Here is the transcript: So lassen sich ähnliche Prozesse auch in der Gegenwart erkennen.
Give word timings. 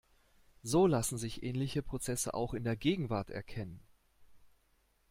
So 0.63 0.87
lassen 0.87 1.19
sich 1.19 1.43
ähnliche 1.43 1.83
Prozesse 1.83 2.33
auch 2.33 2.55
in 2.55 2.63
der 2.63 2.75
Gegenwart 2.75 3.29
erkennen. 3.29 3.79